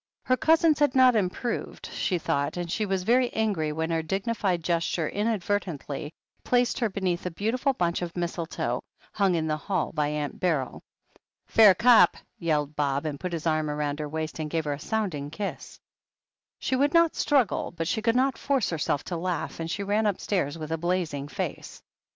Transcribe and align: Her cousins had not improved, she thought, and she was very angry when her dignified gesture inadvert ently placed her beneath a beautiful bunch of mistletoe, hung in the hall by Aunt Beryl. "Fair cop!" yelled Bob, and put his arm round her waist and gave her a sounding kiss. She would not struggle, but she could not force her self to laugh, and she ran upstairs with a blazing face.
Her 0.23 0.35
cousins 0.35 0.79
had 0.79 0.95
not 0.95 1.15
improved, 1.15 1.85
she 1.93 2.17
thought, 2.17 2.57
and 2.57 2.71
she 2.71 2.87
was 2.87 3.03
very 3.03 3.31
angry 3.33 3.71
when 3.71 3.91
her 3.91 4.01
dignified 4.01 4.63
gesture 4.63 5.07
inadvert 5.07 5.65
ently 5.65 6.09
placed 6.43 6.79
her 6.79 6.89
beneath 6.89 7.27
a 7.27 7.29
beautiful 7.29 7.73
bunch 7.73 8.01
of 8.01 8.17
mistletoe, 8.17 8.81
hung 9.13 9.35
in 9.35 9.45
the 9.45 9.57
hall 9.57 9.91
by 9.91 10.07
Aunt 10.07 10.39
Beryl. 10.39 10.81
"Fair 11.45 11.75
cop!" 11.75 12.17
yelled 12.39 12.75
Bob, 12.75 13.05
and 13.05 13.19
put 13.19 13.31
his 13.31 13.45
arm 13.45 13.69
round 13.69 13.99
her 13.99 14.09
waist 14.09 14.39
and 14.39 14.49
gave 14.49 14.65
her 14.65 14.73
a 14.73 14.79
sounding 14.79 15.29
kiss. 15.29 15.79
She 16.57 16.75
would 16.75 16.95
not 16.95 17.15
struggle, 17.15 17.69
but 17.71 17.87
she 17.87 18.01
could 18.01 18.15
not 18.15 18.39
force 18.39 18.71
her 18.71 18.79
self 18.79 19.03
to 19.03 19.17
laugh, 19.17 19.59
and 19.59 19.69
she 19.69 19.83
ran 19.83 20.07
upstairs 20.07 20.57
with 20.57 20.71
a 20.71 20.79
blazing 20.79 21.27
face. 21.27 21.79